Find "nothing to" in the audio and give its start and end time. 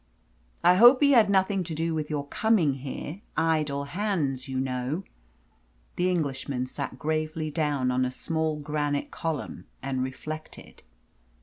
1.29-1.75